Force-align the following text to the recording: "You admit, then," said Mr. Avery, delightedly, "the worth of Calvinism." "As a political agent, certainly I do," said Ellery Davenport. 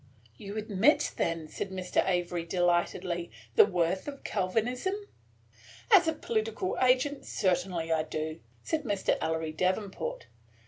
"You 0.35 0.57
admit, 0.57 1.11
then," 1.17 1.47
said 1.47 1.69
Mr. 1.69 2.03
Avery, 2.09 2.43
delightedly, 2.43 3.29
"the 3.53 3.67
worth 3.67 4.07
of 4.07 4.23
Calvinism." 4.23 4.95
"As 5.91 6.07
a 6.07 6.13
political 6.13 6.75
agent, 6.81 7.23
certainly 7.23 7.91
I 7.91 8.01
do," 8.01 8.39
said 8.63 8.83
Ellery 9.21 9.51
Davenport. 9.51 10.25